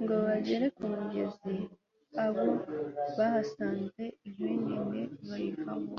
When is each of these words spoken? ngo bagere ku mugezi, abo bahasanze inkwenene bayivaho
ngo 0.00 0.14
bagere 0.26 0.66
ku 0.76 0.82
mugezi, 0.92 1.54
abo 2.24 2.48
bahasanze 3.16 4.02
inkwenene 4.26 5.00
bayivaho 5.26 5.90